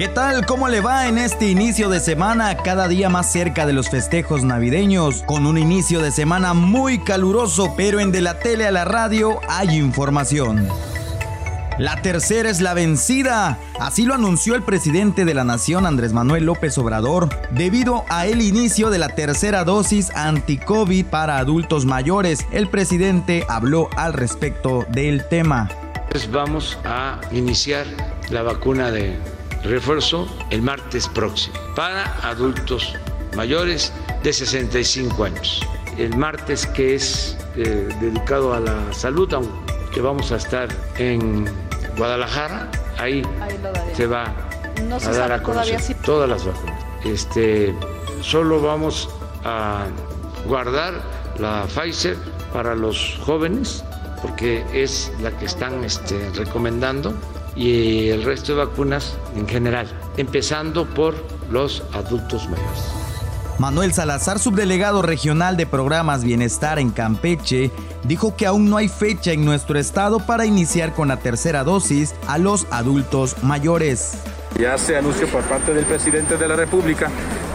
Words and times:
¿Qué 0.00 0.08
tal? 0.08 0.46
¿Cómo 0.46 0.70
le 0.70 0.80
va 0.80 1.08
en 1.08 1.18
este 1.18 1.50
inicio 1.50 1.90
de 1.90 2.00
semana? 2.00 2.56
Cada 2.56 2.88
día 2.88 3.10
más 3.10 3.30
cerca 3.30 3.66
de 3.66 3.74
los 3.74 3.90
festejos 3.90 4.44
navideños, 4.44 5.22
con 5.26 5.44
un 5.44 5.58
inicio 5.58 6.00
de 6.00 6.10
semana 6.10 6.54
muy 6.54 7.00
caluroso, 7.00 7.74
pero 7.76 8.00
en 8.00 8.10
de 8.10 8.22
la 8.22 8.38
tele 8.38 8.66
a 8.66 8.70
la 8.70 8.86
radio 8.86 9.40
hay 9.46 9.76
información. 9.76 10.66
La 11.76 12.00
tercera 12.00 12.48
es 12.48 12.62
la 12.62 12.72
vencida. 12.72 13.58
Así 13.78 14.06
lo 14.06 14.14
anunció 14.14 14.54
el 14.54 14.62
presidente 14.62 15.26
de 15.26 15.34
la 15.34 15.44
Nación, 15.44 15.84
Andrés 15.84 16.14
Manuel 16.14 16.46
López 16.46 16.78
Obrador, 16.78 17.28
debido 17.50 18.06
a 18.08 18.24
el 18.24 18.40
inicio 18.40 18.88
de 18.88 18.96
la 18.96 19.10
tercera 19.10 19.64
dosis 19.64 20.16
anti-COVID 20.16 21.04
para 21.04 21.36
adultos 21.36 21.84
mayores. 21.84 22.46
El 22.52 22.70
presidente 22.70 23.44
habló 23.50 23.90
al 23.96 24.14
respecto 24.14 24.86
del 24.88 25.28
tema. 25.28 25.68
Pues 26.10 26.30
vamos 26.32 26.78
a 26.86 27.20
iniciar 27.32 27.84
la 28.30 28.40
vacuna 28.40 28.90
de 28.90 29.18
refuerzo 29.64 30.26
el 30.50 30.62
martes 30.62 31.08
próximo 31.08 31.56
para 31.76 32.04
adultos 32.28 32.94
mayores 33.36 33.92
de 34.22 34.32
65 34.32 35.24
años. 35.24 35.60
El 35.98 36.16
martes 36.16 36.66
que 36.66 36.94
es 36.94 37.36
eh, 37.56 37.88
dedicado 38.00 38.54
a 38.54 38.60
la 38.60 38.92
salud, 38.92 39.32
aunque 39.34 40.00
vamos 40.00 40.32
a 40.32 40.36
estar 40.36 40.68
en 40.98 41.46
Guadalajara, 41.96 42.70
ahí, 42.98 43.22
se 43.94 44.06
va 44.06 44.34
a 45.04 45.12
dar 45.12 45.32
a 45.32 45.42
conocer 45.42 45.80
todas 46.02 46.28
las 46.28 46.44
vacunas. 46.44 46.84
Este, 47.04 47.74
solo 48.22 48.60
vamos 48.60 49.08
a 49.44 49.86
guardar 50.46 50.94
la 51.38 51.66
Pfizer 51.66 52.16
para 52.52 52.74
los 52.74 53.18
jóvenes 53.24 53.84
porque 54.22 54.64
es 54.72 55.10
la 55.20 55.30
que 55.30 55.46
están 55.46 55.82
este, 55.84 56.30
recomendando 56.30 57.14
y 57.56 58.08
el 58.08 58.22
resto 58.24 58.54
de 58.54 58.64
vacunas 58.64 59.16
en 59.36 59.48
general, 59.48 59.88
empezando 60.16 60.86
por 60.86 61.14
los 61.50 61.82
adultos 61.92 62.48
mayores. 62.48 63.00
Manuel 63.58 63.92
Salazar, 63.92 64.38
subdelegado 64.38 65.02
regional 65.02 65.58
de 65.58 65.66
programas 65.66 66.24
Bienestar 66.24 66.78
en 66.78 66.90
Campeche, 66.90 67.70
dijo 68.04 68.34
que 68.34 68.46
aún 68.46 68.70
no 68.70 68.78
hay 68.78 68.88
fecha 68.88 69.32
en 69.32 69.44
nuestro 69.44 69.78
estado 69.78 70.18
para 70.20 70.46
iniciar 70.46 70.94
con 70.94 71.08
la 71.08 71.18
tercera 71.18 71.62
dosis 71.62 72.14
a 72.26 72.38
los 72.38 72.66
adultos 72.70 73.36
mayores. 73.42 74.14
Ya 74.58 74.78
se 74.78 74.96
anunció 74.96 75.26
por 75.26 75.42
parte 75.42 75.74
del 75.74 75.84
presidente 75.84 76.38
de 76.38 76.48
la 76.48 76.56
República 76.56 77.10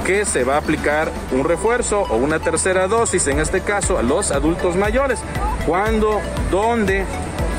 que 0.05 0.25
se 0.25 0.43
va 0.43 0.55
a 0.55 0.57
aplicar 0.59 1.11
un 1.31 1.43
refuerzo 1.43 2.01
o 2.01 2.17
una 2.17 2.39
tercera 2.39 2.87
dosis, 2.87 3.25
en 3.25 3.39
este 3.39 3.61
caso 3.61 3.97
a 3.97 4.03
los 4.03 4.29
adultos 4.29 4.75
mayores. 4.75 5.19
¿Cuándo? 5.65 6.21
¿Dónde? 6.51 7.05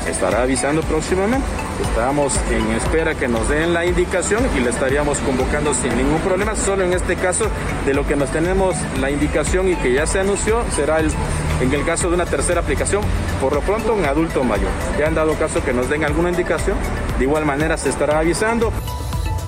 Se 0.05 0.11
estará 0.11 0.43
avisando 0.43 0.81
próximamente. 0.83 1.66
Estamos 1.81 2.33
en 2.51 2.71
espera 2.71 3.15
que 3.15 3.27
nos 3.27 3.47
den 3.49 3.73
la 3.73 3.85
indicación 3.85 4.43
y 4.55 4.59
le 4.59 4.69
estaríamos 4.69 5.17
convocando 5.19 5.73
sin 5.73 5.95
ningún 5.95 6.19
problema. 6.19 6.55
Solo 6.55 6.83
en 6.83 6.93
este 6.93 7.15
caso, 7.15 7.47
de 7.85 7.93
lo 7.93 8.05
que 8.05 8.15
nos 8.15 8.31
tenemos 8.31 8.75
la 8.99 9.11
indicación 9.11 9.69
y 9.69 9.75
que 9.75 9.93
ya 9.93 10.05
se 10.05 10.19
anunció, 10.19 10.63
será 10.75 10.99
el, 10.99 11.11
en 11.61 11.73
el 11.73 11.85
caso 11.85 12.09
de 12.09 12.15
una 12.15 12.25
tercera 12.25 12.61
aplicación, 12.61 13.03
por 13.41 13.53
lo 13.53 13.61
pronto 13.61 13.93
un 13.93 14.05
adulto 14.05 14.43
mayor. 14.43 14.69
Ya 14.97 15.07
han 15.07 15.15
dado 15.15 15.33
caso 15.35 15.63
que 15.63 15.73
nos 15.73 15.89
den 15.89 16.03
alguna 16.03 16.29
indicación, 16.29 16.77
de 17.17 17.23
igual 17.23 17.45
manera 17.45 17.77
se 17.77 17.89
estará 17.89 18.19
avisando. 18.19 18.71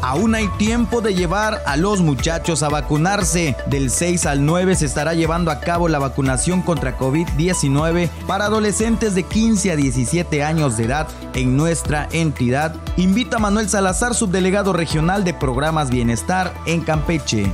Aún 0.02 0.33
hay 0.33 0.47
tiempo 0.58 1.02
de 1.02 1.14
llevar 1.14 1.61
a 1.66 1.75
los 1.75 2.02
muchachos 2.02 2.64
a 2.64 2.69
vacunarse. 2.69 3.55
Del 3.67 3.92
6 3.92 4.25
al 4.28 4.45
9 4.45 4.75
se 4.75 4.86
estará 4.86 5.14
llevando 5.14 5.52
a 5.52 5.59
cabo 5.59 5.89
la 5.89 6.00
vacunación 6.00 6.61
contra 6.61 6.97
COVID-19 6.97 8.09
para 8.25 8.45
adolescentes 8.45 9.14
de 9.14 9.23
15 9.23 9.72
a 9.72 9.75
17 9.75 10.44
años 10.44 10.78
de 10.78 10.86
edad 10.86 11.08
en 11.33 11.58
nuestra 11.58 12.08
entidad. 12.11 12.75
Invita 12.95 13.38
a 13.38 13.39
Manuel 13.39 13.69
Salazar, 13.69 14.16
subdelegado 14.16 14.72
regional 14.72 15.23
de 15.25 15.33
programas 15.33 15.89
Bienestar 15.89 16.53
en 16.66 16.81
Campeche. 16.81 17.52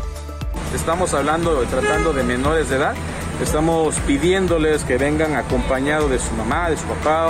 Estamos 0.76 1.14
hablando, 1.14 1.62
tratando 1.64 2.14
de 2.14 2.24
menores 2.24 2.70
de 2.70 2.76
edad. 2.76 2.94
Estamos 3.42 3.96
pidiéndoles 4.08 4.84
que 4.84 4.98
vengan 4.98 5.36
acompañados 5.36 6.12
de 6.12 6.20
su 6.20 6.34
mamá, 6.36 6.70
de 6.70 6.78
su 6.78 6.84
papá 6.84 7.28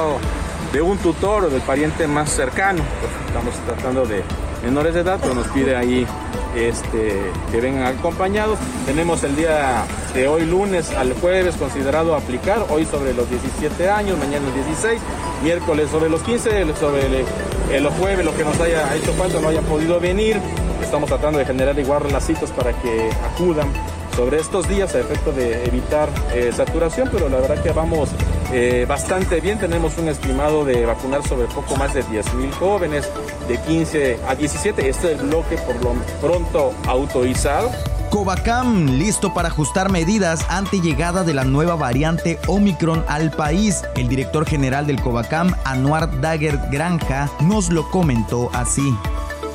de 0.73 0.81
un 0.81 0.97
tutor 0.97 1.45
o 1.45 1.49
del 1.49 1.61
pariente 1.61 2.05
más 2.05 2.29
cercano. 2.29 2.83
Estamos 3.27 3.55
tratando 3.65 4.05
de 4.05 4.23
menores 4.65 4.95
de 4.95 5.01
edad, 5.01 5.19
pero 5.21 5.35
nos 5.35 5.47
pide 5.49 5.75
ahí 5.75 6.07
este, 6.55 7.21
que 7.51 7.61
vengan 7.61 7.83
acompañados. 7.83 8.57
Tenemos 8.87 9.23
el 9.23 9.35
día 9.35 9.85
de 10.15 10.27
hoy 10.27 10.45
lunes 10.45 10.91
al 10.91 11.13
jueves 11.13 11.55
considerado 11.55 12.15
aplicar, 12.15 12.65
hoy 12.69 12.85
sobre 12.85 13.13
los 13.13 13.29
17 13.29 13.89
años, 13.89 14.17
mañana 14.17 14.47
el 14.47 14.53
16, 14.55 14.99
miércoles 15.43 15.89
sobre 15.91 16.09
los 16.09 16.21
15, 16.23 16.65
sobre 16.79 17.05
el, 17.05 17.83
los 17.83 17.93
jueves 17.93 18.25
lo 18.25 18.35
que 18.35 18.43
nos 18.43 18.59
haya 18.59 18.95
hecho 18.95 19.13
falta, 19.13 19.39
no 19.39 19.49
hayan 19.49 19.65
podido 19.65 19.99
venir. 19.99 20.37
Estamos 20.81 21.09
tratando 21.09 21.37
de 21.37 21.45
generar 21.45 21.77
igual 21.77 22.01
relacitos 22.01 22.49
para 22.51 22.73
que 22.73 23.09
acudan 23.33 23.67
sobre 24.15 24.39
estos 24.39 24.67
días 24.67 24.95
a 24.95 24.99
efecto 24.99 25.31
de 25.31 25.65
evitar 25.65 26.09
eh, 26.33 26.51
saturación, 26.55 27.09
pero 27.11 27.29
la 27.29 27.37
verdad 27.37 27.61
que 27.61 27.71
vamos 27.71 28.09
eh, 28.51 28.85
bastante 28.87 29.41
bien. 29.41 29.59
Tenemos 29.59 29.97
un 29.97 30.07
estimado 30.07 30.63
de 30.63 30.85
vacunar 30.85 31.27
sobre 31.27 31.47
poco 31.47 31.75
más 31.75 31.93
de 31.93 32.03
10.000 32.03 32.51
jóvenes 32.53 33.09
de 33.47 33.57
15 33.59 34.19
a 34.27 34.35
17. 34.35 34.89
Este 34.89 35.13
es 35.13 35.19
el 35.19 35.27
bloque 35.27 35.57
por 35.57 35.75
lo 35.83 35.93
pronto 36.21 36.73
autorizado. 36.87 37.71
Covacam 38.09 38.97
listo 38.97 39.33
para 39.33 39.49
ajustar 39.49 39.91
medidas 39.91 40.45
ante 40.49 40.79
llegada 40.79 41.23
de 41.23 41.33
la 41.33 41.43
nueva 41.43 41.75
variante 41.75 42.39
Omicron 42.47 43.03
al 43.07 43.31
país. 43.31 43.83
El 43.95 44.07
director 44.07 44.45
general 44.45 44.87
del 44.87 45.01
Covacam, 45.01 45.53
Anuar 45.65 46.21
Dagger 46.21 46.57
Granja, 46.71 47.29
nos 47.41 47.69
lo 47.69 47.89
comentó 47.91 48.49
así. 48.53 48.95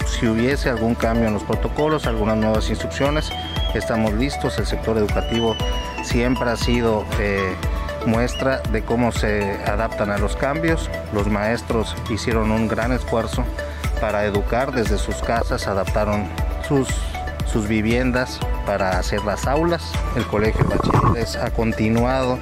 Si 0.07 0.27
hubiese 0.27 0.69
algún 0.69 0.95
cambio 0.95 1.29
en 1.29 1.35
los 1.35 1.43
protocolos, 1.45 2.07
algunas 2.07 2.37
nuevas 2.37 2.69
instrucciones, 2.69 3.31
estamos 3.75 4.13
listos. 4.15 4.59
El 4.59 4.67
sector 4.67 4.99
educativo 4.99 5.57
siempre 6.03 6.51
ha 6.51 6.57
sido 6.57 7.07
eh, 7.19 7.55
muestra 8.07 8.61
de 8.73 8.83
cómo 8.83 9.13
se 9.13 9.59
adaptan 9.65 10.11
a 10.11 10.19
los 10.19 10.37
cambios. 10.37 10.91
Los 11.15 11.29
maestros 11.29 11.95
hicieron 12.11 12.51
un 12.51 12.69
gran 12.69 12.93
esfuerzo 12.93 13.45
para 14.01 14.25
educar 14.25 14.73
desde 14.73 14.99
sus 14.99 15.17
casas, 15.17 15.67
adaptaron 15.67 16.27
sus, 16.67 16.89
sus 17.47 17.69
viviendas 17.69 18.41
para 18.67 18.99
hacer 18.99 19.23
las 19.25 19.47
aulas. 19.47 19.83
El 20.17 20.27
Colegio 20.27 20.65
de 20.65 20.77
Bachilleres 20.77 21.37
ha 21.37 21.51
continuado 21.51 22.39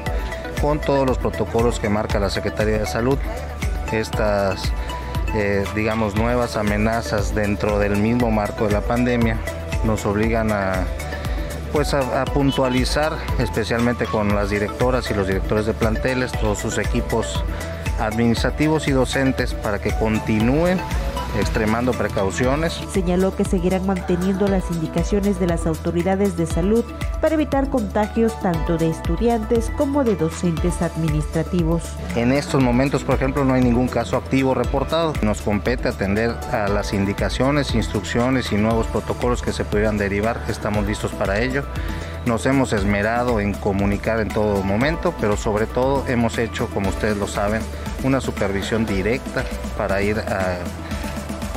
con 0.60 0.80
todos 0.80 1.06
los 1.06 1.18
protocolos 1.18 1.80
que 1.80 1.88
marca 1.88 2.18
la 2.18 2.30
Secretaría 2.30 2.78
de 2.78 2.86
Salud. 2.86 3.18
Estas, 3.92 4.72
eh, 5.34 5.64
digamos, 5.74 6.14
nuevas 6.14 6.56
amenazas 6.56 7.34
dentro 7.34 7.78
del 7.78 7.97
mismo 7.97 8.30
marco 8.30 8.66
de 8.66 8.72
la 8.72 8.80
pandemia 8.80 9.38
nos 9.84 10.06
obligan 10.06 10.52
a 10.52 10.84
pues 11.72 11.92
a, 11.92 12.24
puntualizar, 12.24 13.12
especialmente 13.38 14.06
con 14.06 14.34
las 14.34 14.50
directoras 14.50 15.10
y 15.10 15.14
los 15.14 15.26
directores 15.26 15.66
de 15.66 15.74
planteles, 15.74 16.32
todos 16.32 16.58
sus 16.58 16.78
equipos 16.78 17.44
administrativos 18.00 18.88
y 18.88 18.92
docentes 18.92 19.54
para 19.54 19.78
que 19.78 19.92
continúen 19.92 20.80
extremando 21.37 21.93
precauciones. 21.93 22.81
Señaló 22.93 23.34
que 23.37 23.44
seguirán 23.44 23.87
manteniendo 23.87 24.49
las 24.49 24.71
indicaciones 24.71 25.39
de 25.39 25.47
las 25.47 25.66
autoridades 25.66 26.37
de 26.37 26.47
salud 26.47 26.84
para 27.21 27.34
evitar 27.34 27.69
contagios 27.69 28.39
tanto 28.41 28.77
de 28.78 28.91
estudiantes 28.91 29.71
como 29.77 30.05
de 30.05 30.16
docentes 30.16 30.83
administrativos. 30.83 31.83
En 32.16 32.33
estos 32.33 32.62
momentos, 32.62 33.05
por 33.05 33.16
ejemplo, 33.16 33.44
no 33.44 33.55
hay 33.55 33.62
ningún 33.62 33.89
caso 33.89 34.16
activo 34.16 34.55
reportado. 34.55 35.12
Nos 35.22 35.43
compete 35.43 35.89
atender 35.89 36.31
a 36.53 36.69
las 36.69 36.93
indicaciones, 36.93 37.75
instrucciones 37.75 38.53
y 38.53 38.56
nuevos 38.56 38.87
protocolos 38.87 39.43
que 39.43 39.53
se 39.53 39.65
pudieran 39.65 39.99
derivar. 39.99 40.43
Estamos 40.49 40.87
listos 40.87 41.12
para 41.12 41.41
ello. 41.41 41.65
Nos 42.27 42.45
hemos 42.47 42.72
esmerado 42.72 43.41
en 43.41 43.55
comunicar 43.55 44.21
en 44.21 44.28
todo 44.28 44.62
momento, 44.62 45.15
pero 45.21 45.37
sobre 45.37 45.66
todo 45.66 46.05
hemos 46.09 46.37
hecho, 46.39 46.69
como 46.69 46.91
ustedes 46.91 47.16
lo 47.16 47.27
saben, 47.27 47.62
una 48.03 48.21
supervisión 48.21 48.84
directa 48.84 49.45
para 49.77 50.03
ir 50.03 50.19
a 50.19 50.59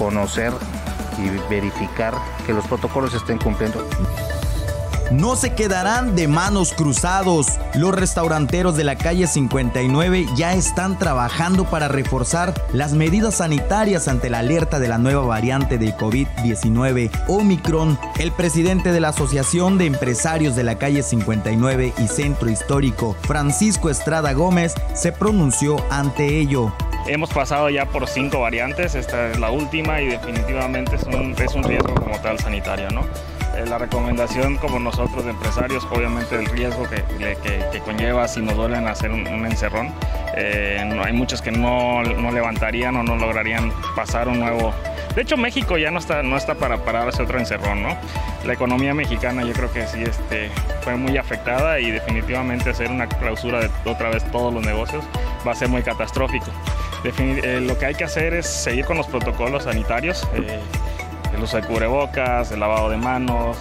conocer 0.01 0.51
y 1.19 1.29
verificar 1.47 2.15
que 2.47 2.53
los 2.53 2.65
protocolos 2.65 3.13
estén 3.13 3.37
cumpliendo. 3.37 3.87
No 5.11 5.35
se 5.35 5.53
quedarán 5.53 6.15
de 6.15 6.27
manos 6.27 6.73
cruzados. 6.73 7.59
Los 7.75 7.93
restauranteros 7.93 8.77
de 8.77 8.83
la 8.83 8.95
calle 8.95 9.27
59 9.27 10.25
ya 10.35 10.53
están 10.53 10.97
trabajando 10.97 11.65
para 11.65 11.87
reforzar 11.87 12.53
las 12.73 12.93
medidas 12.93 13.35
sanitarias 13.35 14.07
ante 14.07 14.31
la 14.31 14.39
alerta 14.39 14.79
de 14.79 14.87
la 14.87 14.97
nueva 14.97 15.23
variante 15.23 15.77
de 15.77 15.93
COVID-19 15.95 17.11
Omicron. 17.27 17.99
El 18.17 18.31
presidente 18.31 18.91
de 18.91 19.01
la 19.01 19.09
Asociación 19.09 19.77
de 19.77 19.85
Empresarios 19.85 20.55
de 20.55 20.63
la 20.63 20.79
calle 20.79 21.03
59 21.03 21.93
y 21.95 22.07
Centro 22.07 22.49
Histórico, 22.49 23.15
Francisco 23.21 23.91
Estrada 23.91 24.33
Gómez, 24.33 24.73
se 24.95 25.11
pronunció 25.11 25.75
ante 25.91 26.39
ello. 26.39 26.73
Hemos 27.07 27.31
pasado 27.31 27.69
ya 27.69 27.85
por 27.85 28.07
cinco 28.07 28.41
variantes, 28.41 28.93
esta 28.95 29.31
es 29.31 29.39
la 29.39 29.49
última 29.49 30.01
y 30.01 30.07
definitivamente 30.07 30.95
es 30.95 31.03
un, 31.03 31.35
es 31.37 31.55
un 31.55 31.63
riesgo 31.63 31.95
como 31.95 32.17
tal 32.19 32.39
sanitario, 32.39 32.89
¿no? 32.91 33.01
Eh, 33.55 33.65
la 33.67 33.77
recomendación 33.77 34.57
como 34.57 34.79
nosotros 34.79 35.25
de 35.25 35.31
empresarios, 35.31 35.85
obviamente 35.91 36.35
el 36.35 36.45
riesgo 36.45 36.87
que, 36.87 37.03
que, 37.71 37.79
conlleva 37.79 38.27
si 38.27 38.41
nos 38.41 38.55
duelen 38.55 38.87
hacer 38.87 39.11
un, 39.11 39.27
encerrón. 39.27 39.91
Eh, 40.37 40.79
hay 41.03 41.11
muchos 41.11 41.41
que 41.41 41.51
no, 41.51 42.03
no, 42.03 42.31
levantarían 42.31 42.95
o 42.95 43.03
no 43.03 43.17
lograrían 43.17 43.73
pasar 43.95 44.29
un 44.29 44.39
nuevo, 44.39 44.73
De 45.15 45.23
hecho, 45.23 45.35
México 45.35 45.77
ya 45.77 45.91
no 45.91 45.99
está, 45.99 46.23
no 46.23 46.37
está 46.37 46.55
para 46.55 46.77
pararse 46.77 47.21
otro 47.23 47.39
encerrón, 47.39 47.83
¿no? 47.83 47.97
La 48.45 48.53
economía 48.53 48.93
mexicana 48.93 49.43
yo 49.43 49.51
creo 49.53 49.73
que 49.73 49.85
sí 49.87 50.01
este, 50.03 50.49
fue 50.81 50.95
muy 50.95 51.17
afectada 51.17 51.79
y 51.79 51.91
definitivamente 51.91 52.69
hacer 52.69 52.89
una 52.89 53.07
clausura 53.07 53.59
de 53.59 53.69
otra 53.85 54.09
vez 54.09 54.23
todos 54.31 54.53
los 54.53 54.63
negocios 54.63 55.03
va 55.45 55.51
a 55.51 55.55
ser 55.55 55.67
muy 55.67 55.81
catastrófico. 55.81 56.51
Eh, 57.03 57.61
lo 57.61 57.77
que 57.77 57.85
hay 57.85 57.95
que 57.95 58.03
hacer 58.03 58.33
es 58.33 58.47
seguir 58.47 58.85
con 58.85 58.97
los 58.97 59.07
protocolos 59.07 59.63
sanitarios. 59.63 60.27
Eh, 60.33 60.59
el 61.33 61.43
uso 61.43 61.57
de 61.57 61.63
cubrebocas, 61.63 62.51
el 62.51 62.59
lavado 62.59 62.89
de 62.89 62.97
manos, 62.97 63.57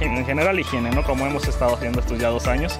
en, 0.00 0.24
general 0.24 0.58
higiene, 0.58 0.90
¿no? 0.90 1.02
Como 1.02 1.26
hemos 1.26 1.46
estado 1.48 1.74
haciendo 1.74 2.00
estos 2.00 2.18
ya 2.18 2.28
dos 2.28 2.46
años. 2.46 2.78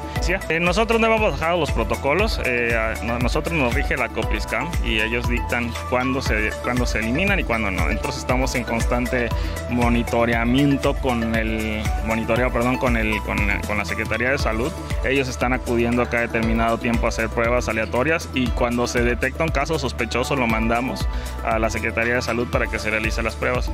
Eh, 0.48 0.60
nosotros 0.60 1.00
no 1.00 1.06
hemos 1.06 1.20
bajado 1.20 1.58
los 1.58 1.70
protocolos, 1.70 2.40
eh, 2.44 2.76
nosotros 3.20 3.54
nos 3.54 3.74
rige 3.74 3.96
la 3.96 4.08
COPRISCAM 4.08 4.68
y 4.84 5.00
ellos 5.00 5.28
dictan 5.28 5.72
cuándo 5.90 6.22
se, 6.22 6.50
cuándo 6.62 6.86
se 6.86 6.98
eliminan 6.98 7.40
y 7.40 7.44
cuándo 7.44 7.70
no. 7.70 7.90
Entonces 7.90 8.20
estamos 8.20 8.54
en 8.54 8.64
constante 8.64 9.28
monitoreamiento 9.70 10.94
con 10.94 11.34
el 11.34 11.82
monitoreo, 12.06 12.52
perdón, 12.52 12.78
con, 12.78 12.96
el, 12.96 13.18
con, 13.22 13.38
con 13.66 13.78
la 13.78 13.84
Secretaría 13.84 14.30
de 14.30 14.38
Salud. 14.38 14.72
Ellos 15.04 15.28
están 15.28 15.52
acudiendo 15.52 16.04
cada 16.08 16.22
determinado 16.22 16.78
tiempo 16.78 17.06
a 17.06 17.08
hacer 17.08 17.28
pruebas 17.28 17.68
aleatorias 17.68 18.28
y 18.34 18.48
cuando 18.48 18.86
se 18.86 19.02
detecta 19.02 19.44
un 19.44 19.50
caso 19.50 19.78
sospechoso 19.78 20.36
lo 20.36 20.46
mandamos 20.46 21.06
a 21.44 21.58
la 21.58 21.70
Secretaría 21.70 22.14
de 22.14 22.22
Salud 22.22 22.48
para 22.50 22.66
que 22.66 22.78
se 22.78 22.90
realicen 22.90 23.24
las 23.24 23.36
pruebas. 23.36 23.70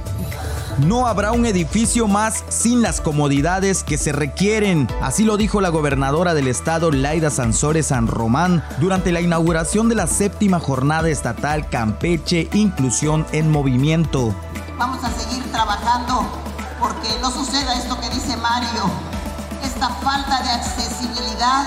No 0.79 1.09
habrá 1.09 1.33
un 1.33 1.45
edificio 1.45 2.07
más 2.07 2.45
sin 2.49 2.83
las 2.83 3.01
comodidades 3.01 3.83
que 3.83 3.99
se 3.99 4.13
requieren. 4.13 4.87
Así 5.03 5.25
lo 5.25 5.37
dijo 5.37 5.61
la 5.61 5.71
gobernadora 5.71 6.35
del 6.35 6.47
estado, 6.47 6.93
Laida 6.93 7.31
Sansores 7.31 7.89
San 7.89 8.07
Román, 8.07 8.65
durante 8.79 9.11
la 9.11 9.21
inauguración 9.21 9.89
de 9.89 9.97
la 9.97 10.07
séptima 10.07 10.61
jornada 10.61 11.09
estatal 11.09 11.69
Campeche 11.69 12.49
Inclusión 12.53 13.27
en 13.33 13.51
Movimiento. 13.51 14.33
Vamos 14.79 15.03
a 15.03 15.11
seguir 15.11 15.43
trabajando 15.51 16.23
porque 16.79 17.09
no 17.21 17.33
suceda 17.33 17.75
esto 17.75 18.01
que 18.01 18.09
dice 18.11 18.37
Mario, 18.37 18.85
esta 19.65 19.89
falta 19.89 20.43
de 20.43 20.51
accesibilidad 20.51 21.65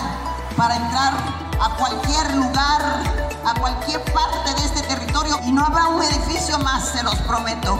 para 0.55 0.77
entrar 0.77 1.13
a 1.59 1.75
cualquier 1.75 2.33
lugar, 2.35 3.03
a 3.45 3.59
cualquier 3.59 4.01
parte 4.13 4.53
de 4.55 4.65
este 4.67 4.81
territorio 4.83 5.37
y 5.45 5.51
no 5.51 5.65
habrá 5.65 5.87
un 5.87 6.01
edificio 6.01 6.57
más, 6.59 6.87
se 6.87 7.03
los 7.03 7.15
prometo 7.15 7.77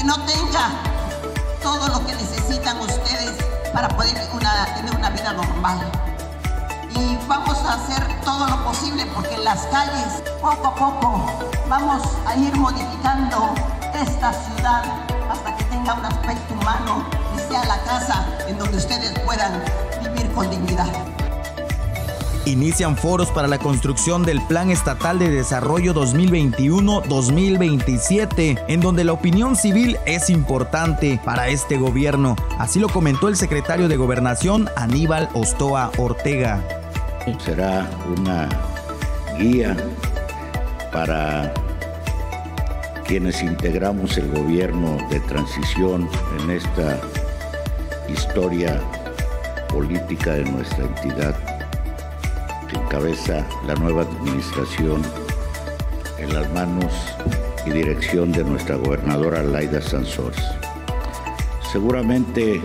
que 0.00 0.06
no 0.06 0.16
tenga 0.24 0.70
todo 1.62 1.88
lo 1.88 2.06
que 2.06 2.14
necesitan 2.14 2.80
ustedes 2.80 3.36
para 3.74 3.86
poder 3.88 4.14
tener 4.14 4.96
una 4.96 5.10
vida 5.10 5.32
normal. 5.34 5.78
Y 6.94 7.18
vamos 7.28 7.58
a 7.58 7.74
hacer 7.74 8.02
todo 8.24 8.46
lo 8.46 8.64
posible 8.64 9.04
porque 9.14 9.34
en 9.34 9.44
las 9.44 9.66
calles, 9.66 10.22
poco 10.40 10.68
a 10.68 10.74
poco, 10.74 11.26
vamos 11.68 12.02
a 12.26 12.34
ir 12.34 12.56
modificando 12.56 13.52
esta 13.92 14.32
ciudad 14.32 14.84
hasta 15.30 15.56
que 15.56 15.64
tenga 15.64 15.92
un 15.92 16.06
aspecto 16.06 16.54
humano 16.54 17.04
y 17.36 17.52
sea 17.52 17.62
la 17.66 17.78
casa 17.82 18.24
en 18.48 18.58
donde 18.58 18.78
ustedes 18.78 19.18
puedan 19.20 19.62
vivir 20.02 20.32
con 20.32 20.48
dignidad. 20.50 20.88
Inician 22.46 22.96
foros 22.96 23.30
para 23.30 23.48
la 23.48 23.58
construcción 23.58 24.22
del 24.22 24.40
Plan 24.46 24.70
Estatal 24.70 25.18
de 25.18 25.28
Desarrollo 25.28 25.92
2021-2027, 25.94 28.64
en 28.66 28.80
donde 28.80 29.04
la 29.04 29.12
opinión 29.12 29.56
civil 29.56 29.98
es 30.06 30.30
importante 30.30 31.20
para 31.22 31.48
este 31.48 31.76
gobierno. 31.76 32.36
Así 32.58 32.80
lo 32.80 32.88
comentó 32.88 33.28
el 33.28 33.36
secretario 33.36 33.88
de 33.88 33.98
Gobernación, 33.98 34.70
Aníbal 34.74 35.28
Ostoa 35.34 35.92
Ortega. 35.98 36.64
Será 37.44 37.86
una 38.16 38.48
guía 39.38 39.76
para 40.90 41.52
quienes 43.06 43.42
integramos 43.42 44.16
el 44.16 44.30
gobierno 44.30 44.96
de 45.10 45.20
transición 45.20 46.08
en 46.40 46.50
esta 46.50 46.98
historia 48.08 48.80
política 49.68 50.32
de 50.32 50.44
nuestra 50.44 50.86
entidad 50.86 51.59
encabeza 52.76 53.46
la 53.66 53.74
nueva 53.74 54.02
administración 54.02 55.02
en 56.18 56.34
las 56.34 56.50
manos 56.52 56.92
y 57.66 57.70
dirección 57.70 58.32
de 58.32 58.44
nuestra 58.44 58.76
gobernadora 58.76 59.42
Laida 59.42 59.80
Sansores. 59.80 60.44
Seguramente 61.72 62.60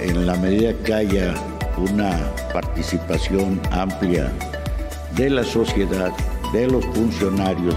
en 0.00 0.26
la 0.26 0.36
medida 0.36 0.72
que 0.84 0.94
haya 0.94 1.34
una 1.76 2.16
participación 2.52 3.60
amplia 3.70 4.32
de 5.16 5.30
la 5.30 5.44
sociedad, 5.44 6.12
de 6.52 6.68
los 6.68 6.84
funcionarios, 6.86 7.76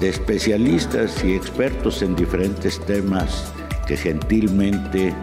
de 0.00 0.08
especialistas 0.08 1.24
y 1.24 1.34
expertos 1.34 2.02
en 2.02 2.14
diferentes 2.14 2.80
temas 2.86 3.52
que 3.86 3.96
gentilmente 3.96 5.14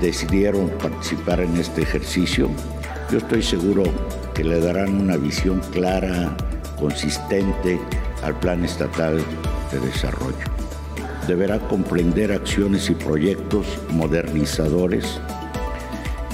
decidieron 0.00 0.70
participar 0.70 1.40
en 1.40 1.56
este 1.56 1.82
ejercicio, 1.82 2.48
yo 3.10 3.18
estoy 3.18 3.42
seguro 3.42 3.84
que 4.34 4.44
le 4.44 4.60
darán 4.60 5.00
una 5.00 5.16
visión 5.16 5.60
clara, 5.72 6.34
consistente 6.78 7.78
al 8.22 8.38
Plan 8.38 8.64
Estatal 8.64 9.22
de 9.70 9.80
Desarrollo. 9.80 10.46
Deberá 11.26 11.58
comprender 11.58 12.32
acciones 12.32 12.90
y 12.90 12.94
proyectos 12.94 13.66
modernizadores 13.90 15.20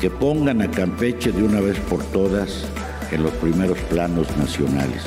que 0.00 0.10
pongan 0.10 0.62
a 0.62 0.70
Campeche 0.70 1.32
de 1.32 1.42
una 1.42 1.60
vez 1.60 1.78
por 1.80 2.02
todas 2.04 2.64
en 3.10 3.22
los 3.22 3.32
primeros 3.34 3.78
planos 3.90 4.34
nacionales. 4.36 5.02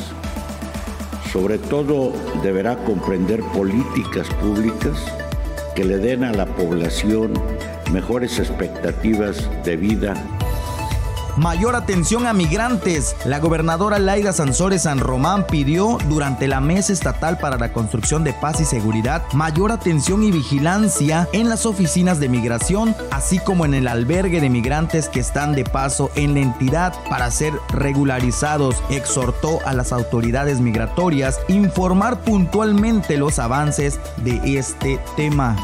Sobre 1.32 1.58
todo 1.58 2.12
deberá 2.44 2.76
comprender 2.84 3.42
políticas 3.54 4.28
públicas 4.42 4.98
que 5.76 5.86
le 5.86 5.98
den 5.98 6.26
a 6.26 6.34
la 6.34 6.46
población 6.46 7.34
mejores 7.92 8.38
expectativas 8.40 9.50
de 9.64 9.78
vida 9.78 10.41
Mayor 11.38 11.76
atención 11.76 12.28
a 12.28 12.34
migrantes. 12.34 13.16
La 13.26 13.40
gobernadora 13.40 14.00
Laida 14.00 14.34
Sansores 14.34 14.84
San 14.84 15.00
Román 15.00 15.48
pidió 15.48 15.98
durante 16.10 16.48
la 16.48 16.60
mesa 16.60 16.92
estatal 16.92 17.38
para 17.38 17.58
la 17.58 17.72
construcción 17.72 18.24
de 18.26 18.34
paz 18.34 18.60
y 18.60 18.66
seguridad 18.66 19.24
mayor 19.34 19.72
atención 19.72 20.24
y 20.24 20.32
vigilancia 20.32 21.30
en 21.32 21.48
las 21.48 21.66
oficinas 21.66 22.20
de 22.20 22.28
migración, 22.28 22.96
así 23.12 23.40
como 23.40 23.64
en 23.64 23.74
el 23.74 23.88
albergue 23.88 24.42
de 24.42 24.50
migrantes 24.50 25.08
que 25.08 25.22
están 25.22 25.54
de 25.54 25.64
paso 25.64 26.12
en 26.16 26.34
la 26.34 26.42
entidad 26.42 26.94
para 27.10 27.32
ser 27.32 27.54
regularizados. 27.70 28.76
Exhortó 28.90 29.60
a 29.66 29.74
las 29.74 29.94
autoridades 29.94 30.60
migratorias 30.60 31.40
informar 31.48 32.20
puntualmente 32.22 33.18
los 33.18 33.40
avances 33.40 34.00
de 34.18 34.58
este 34.58 35.00
tema. 35.16 35.56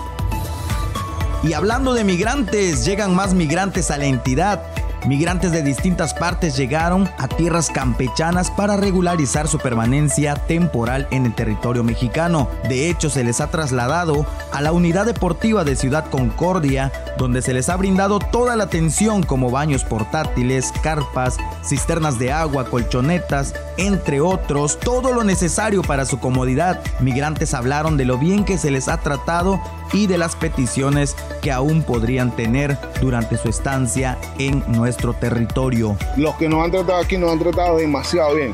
Y 1.43 1.53
hablando 1.53 1.93
de 1.93 2.03
migrantes, 2.03 2.83
llegan 2.83 3.15
más 3.15 3.33
migrantes 3.33 3.91
a 3.91 3.97
la 3.97 4.05
entidad. 4.05 4.63
Migrantes 5.05 5.51
de 5.51 5.63
distintas 5.63 6.13
partes 6.13 6.57
llegaron 6.57 7.09
a 7.17 7.27
tierras 7.27 7.69
campechanas 7.69 8.51
para 8.51 8.77
regularizar 8.77 9.47
su 9.47 9.57
permanencia 9.59 10.35
temporal 10.35 11.07
en 11.11 11.25
el 11.25 11.35
territorio 11.35 11.83
mexicano. 11.83 12.49
De 12.67 12.89
hecho, 12.89 13.09
se 13.09 13.23
les 13.23 13.39
ha 13.39 13.47
trasladado 13.47 14.25
a 14.51 14.61
la 14.61 14.71
unidad 14.71 15.05
deportiva 15.05 15.63
de 15.63 15.75
Ciudad 15.75 16.09
Concordia, 16.09 16.91
donde 17.17 17.41
se 17.41 17.53
les 17.53 17.69
ha 17.69 17.75
brindado 17.75 18.19
toda 18.19 18.55
la 18.55 18.65
atención 18.65 19.23
como 19.23 19.49
baños 19.49 19.83
portátiles, 19.83 20.71
carpas, 20.83 21.37
cisternas 21.63 22.19
de 22.19 22.31
agua, 22.31 22.65
colchonetas, 22.69 23.53
entre 23.77 24.21
otros, 24.21 24.79
todo 24.79 25.13
lo 25.13 25.23
necesario 25.23 25.81
para 25.81 26.05
su 26.05 26.19
comodidad. 26.19 26.81
Migrantes 26.99 27.53
hablaron 27.53 27.97
de 27.97 28.05
lo 28.05 28.17
bien 28.17 28.45
que 28.45 28.57
se 28.57 28.71
les 28.71 28.87
ha 28.87 28.97
tratado 28.97 29.59
y 29.93 30.07
de 30.07 30.17
las 30.17 30.35
peticiones 30.35 31.15
que 31.41 31.51
aún 31.51 31.83
podrían 31.83 32.35
tener 32.35 32.77
durante 33.01 33.37
su 33.37 33.49
estancia 33.49 34.17
en 34.37 34.63
nuestro 34.67 35.13
territorio. 35.13 35.97
Los 36.15 36.35
que 36.35 36.49
nos 36.49 36.63
han 36.63 36.71
tratado 36.71 36.99
aquí 36.99 37.17
nos 37.17 37.31
han 37.31 37.39
tratado 37.39 37.77
demasiado 37.77 38.35
bien, 38.35 38.53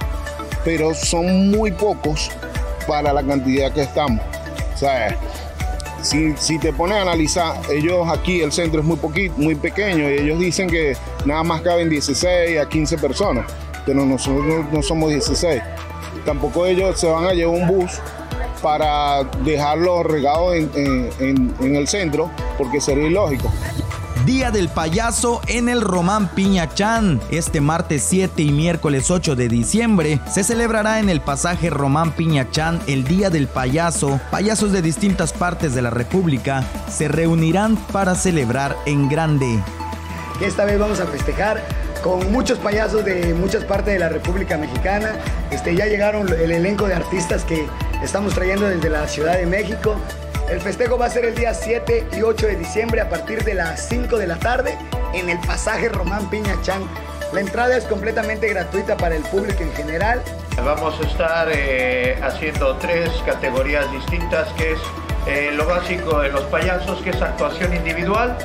pero 0.63 0.93
son 0.93 1.51
muy 1.51 1.71
pocos 1.71 2.31
para 2.87 3.13
la 3.13 3.23
cantidad 3.23 3.71
que 3.71 3.83
estamos. 3.83 4.21
O 4.73 4.77
sea, 4.77 5.17
si, 6.03 6.59
te 6.59 6.73
pones 6.73 6.97
a 6.97 7.01
analizar, 7.01 7.61
ellos 7.71 8.07
aquí, 8.09 8.41
el 8.41 8.51
centro 8.51 8.81
es 8.81 8.85
muy 8.85 8.97
poquito, 8.97 9.33
muy 9.37 9.55
pequeño, 9.55 10.09
y 10.09 10.19
ellos 10.19 10.39
dicen 10.39 10.69
que 10.69 10.95
nada 11.25 11.43
más 11.43 11.61
caben 11.61 11.89
16 11.89 12.59
a 12.59 12.67
15 12.67 12.97
personas, 12.97 13.45
pero 13.85 14.05
nosotros 14.05 14.65
no 14.71 14.81
somos 14.81 15.09
16. 15.11 15.61
Tampoco 16.25 16.65
ellos 16.65 16.99
se 16.99 17.07
van 17.07 17.25
a 17.25 17.33
llevar 17.33 17.55
un 17.55 17.67
bus 17.67 17.91
para 18.61 19.23
dejarlo 19.43 20.03
regado 20.03 20.53
en, 20.53 20.69
el 21.59 21.87
centro, 21.87 22.29
porque 22.57 22.79
sería 22.79 23.07
ilógico. 23.07 23.51
Día 24.25 24.51
del 24.51 24.69
Payaso 24.69 25.41
en 25.47 25.67
el 25.67 25.81
Román 25.81 26.29
Piñachán. 26.29 27.19
Este 27.29 27.59
martes 27.59 28.05
7 28.07 28.41
y 28.41 28.53
miércoles 28.53 29.11
8 29.11 29.35
de 29.35 29.49
diciembre 29.49 30.21
se 30.31 30.45
celebrará 30.45 30.99
en 30.99 31.09
el 31.09 31.19
pasaje 31.19 31.69
Román 31.69 32.13
Piñachán 32.13 32.79
el 32.87 33.03
Día 33.03 33.29
del 33.29 33.47
Payaso. 33.47 34.21
Payasos 34.31 34.71
de 34.71 34.81
distintas 34.81 35.33
partes 35.33 35.75
de 35.75 35.81
la 35.81 35.89
República 35.89 36.63
se 36.89 37.09
reunirán 37.09 37.75
para 37.75 38.15
celebrar 38.15 38.77
en 38.85 39.09
grande. 39.09 39.61
Esta 40.39 40.63
vez 40.63 40.79
vamos 40.79 41.01
a 41.01 41.05
festejar 41.05 41.61
con 42.01 42.31
muchos 42.31 42.59
payasos 42.59 43.03
de 43.03 43.33
muchas 43.33 43.65
partes 43.65 43.93
de 43.93 43.99
la 43.99 44.07
República 44.07 44.57
Mexicana. 44.57 45.15
Este, 45.51 45.75
ya 45.75 45.85
llegaron 45.85 46.29
el 46.29 46.51
elenco 46.51 46.87
de 46.87 46.93
artistas 46.93 47.43
que 47.43 47.67
estamos 48.01 48.33
trayendo 48.33 48.69
desde 48.69 48.89
la 48.89 49.05
Ciudad 49.05 49.37
de 49.37 49.45
México. 49.47 49.97
El 50.49 50.61
festejo 50.61 50.97
va 50.97 51.07
a 51.07 51.09
ser 51.09 51.25
el 51.25 51.35
día 51.35 51.53
7 51.53 52.07
y 52.17 52.21
8 52.21 52.47
de 52.47 52.55
diciembre 52.55 53.01
a 53.01 53.09
partir 53.09 53.43
de 53.43 53.53
las 53.53 53.87
5 53.87 54.17
de 54.17 54.27
la 54.27 54.37
tarde 54.37 54.77
en 55.13 55.29
el 55.29 55.39
pasaje 55.39 55.89
Román 55.89 56.29
Piñachán. 56.29 56.83
La 57.31 57.39
entrada 57.39 57.75
es 57.75 57.85
completamente 57.85 58.47
gratuita 58.49 58.95
para 58.95 59.15
el 59.15 59.23
público 59.23 59.63
en 59.63 59.73
general. 59.73 60.21
Vamos 60.63 60.99
a 60.99 61.07
estar 61.07 61.47
eh, 61.51 62.19
haciendo 62.21 62.75
tres 62.75 63.09
categorías 63.25 63.91
distintas, 63.91 64.47
que 64.53 64.73
es 64.73 64.79
eh, 65.25 65.51
lo 65.55 65.65
básico 65.65 66.19
de 66.19 66.29
los 66.29 66.43
payasos, 66.43 67.01
que 67.01 67.09
es 67.09 67.21
actuación 67.21 67.75
individual, 67.75 68.37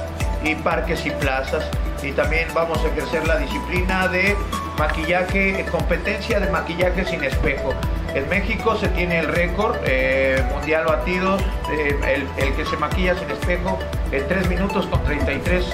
y 0.43 0.55
parques 0.55 1.05
y 1.05 1.11
plazas. 1.11 1.69
Y 2.03 2.13
también 2.13 2.49
vamos 2.55 2.79
a 2.83 2.89
ejercer 2.89 3.27
la 3.27 3.37
disciplina 3.39 4.09
de 4.09 4.37
maquillaje, 4.79 5.67
competencia 5.71 6.41
de 6.41 6.51
maquillaje 6.51 7.05
sin 7.05 7.23
espejo. 7.25 7.75
En 8.19 8.29
México 8.29 8.75
se 8.75 8.89
tiene 8.89 9.21
el 9.21 9.29
récord 9.29 9.77
eh, 9.85 10.45
mundial 10.51 10.87
batido, 10.87 11.37
el, 11.71 12.27
el, 12.37 12.53
que 12.57 12.65
se 12.65 12.77
maquilla 12.77 13.17
sin 13.17 13.31
espejo 13.31 13.79
en 14.11 14.27
3 14.27 14.49
minutos 14.49 14.89
con 14.89 15.05
33 15.05 15.65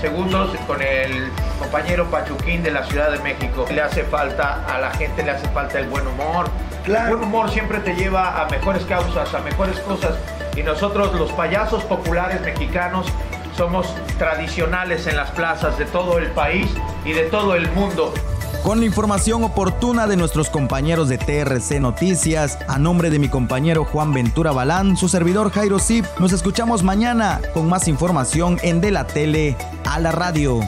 segundos 0.00 0.50
con 0.66 0.82
el 0.82 1.30
compañero 1.60 2.10
Pachuquín 2.10 2.64
de 2.64 2.72
la 2.72 2.82
Ciudad 2.86 3.12
de 3.12 3.20
México. 3.20 3.66
Le 3.72 3.82
hace 3.82 4.02
falta, 4.02 4.64
a 4.66 4.80
la 4.80 4.90
gente 4.90 5.22
le 5.22 5.30
hace 5.30 5.46
falta 5.50 5.78
el 5.78 5.86
buen 5.86 6.04
humor. 6.08 6.50
El 6.86 6.94
buen 7.06 7.22
humor 7.22 7.48
siempre 7.50 7.78
te 7.78 7.94
lleva 7.94 8.42
a 8.42 8.48
mejores 8.48 8.84
causas, 8.84 9.32
a 9.32 9.38
mejores 9.38 9.78
cosas. 9.78 10.16
Y 10.56 10.64
nosotros 10.64 11.14
los 11.14 11.30
payasos 11.30 11.84
populares 11.84 12.40
mexicanos 12.40 13.06
somos 13.56 13.94
tradicionales 14.18 15.06
en 15.06 15.16
las 15.16 15.30
plazas 15.30 15.78
de 15.78 15.84
todo 15.84 16.18
el 16.18 16.32
país 16.32 16.66
y 17.04 17.12
de 17.12 17.26
todo 17.26 17.54
el 17.54 17.70
mundo. 17.70 18.12
Con 18.62 18.78
la 18.78 18.86
información 18.86 19.42
oportuna 19.42 20.06
de 20.06 20.16
nuestros 20.16 20.48
compañeros 20.48 21.08
de 21.08 21.18
TRC 21.18 21.80
Noticias, 21.80 22.58
a 22.68 22.78
nombre 22.78 23.10
de 23.10 23.18
mi 23.18 23.28
compañero 23.28 23.84
Juan 23.84 24.14
Ventura 24.14 24.52
Balán, 24.52 24.96
su 24.96 25.08
servidor 25.08 25.50
Jairo 25.50 25.80
Zip, 25.80 26.04
nos 26.20 26.32
escuchamos 26.32 26.84
mañana 26.84 27.40
con 27.54 27.68
más 27.68 27.88
información 27.88 28.60
en 28.62 28.80
De 28.80 28.92
la 28.92 29.04
Tele 29.04 29.56
a 29.84 29.98
la 29.98 30.12
Radio. 30.12 30.60